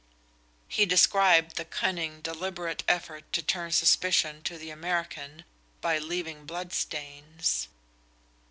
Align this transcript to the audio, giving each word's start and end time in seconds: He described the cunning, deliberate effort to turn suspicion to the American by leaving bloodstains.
He 0.67 0.87
described 0.87 1.57
the 1.57 1.63
cunning, 1.63 2.21
deliberate 2.21 2.83
effort 2.87 3.31
to 3.33 3.43
turn 3.43 3.71
suspicion 3.71 4.41
to 4.45 4.57
the 4.57 4.71
American 4.71 5.45
by 5.79 5.99
leaving 5.99 6.47
bloodstains. 6.47 7.67